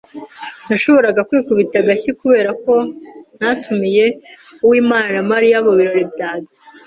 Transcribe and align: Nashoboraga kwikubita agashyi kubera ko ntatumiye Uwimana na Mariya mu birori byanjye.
Nashoboraga 0.67 1.21
kwikubita 1.27 1.75
agashyi 1.79 2.11
kubera 2.21 2.49
ko 2.63 2.73
ntatumiye 3.37 4.05
Uwimana 4.65 5.09
na 5.15 5.23
Mariya 5.31 5.57
mu 5.65 5.73
birori 5.77 6.05
byanjye. 6.13 6.51